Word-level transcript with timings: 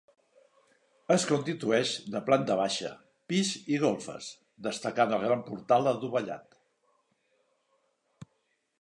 Es 1.15 1.25
constitueix 1.31 1.91
de 2.15 2.21
planta 2.29 2.57
baixa, 2.61 2.91
pis 3.33 3.53
i 3.75 3.79
golfes, 3.85 4.33
destacant 4.71 5.15
el 5.19 5.25
gran 5.29 5.47
portal 5.51 5.93
adovellat. 5.95 6.61